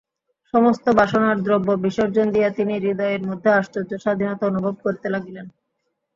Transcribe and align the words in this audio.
সমস্ত 0.53 0.85
বাসনার 0.99 1.37
দ্রব্য 1.41 1.69
বিসর্জন 1.83 2.27
দিয়া 2.31 2.49
তিনি 2.57 2.73
হৃদয়ের 2.77 3.21
মধ্যে 3.29 3.49
আশ্চর্য 3.51 3.91
স্বাধীনতা 3.97 4.43
অনুভব 4.47 4.75
করিতে 4.83 5.07
লাগিলেন। 5.09 5.45